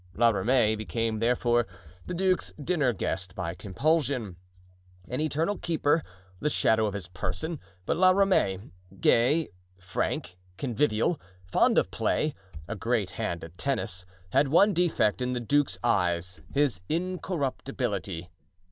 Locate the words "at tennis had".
13.43-14.47